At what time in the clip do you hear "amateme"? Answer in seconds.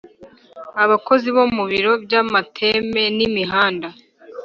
2.21-3.03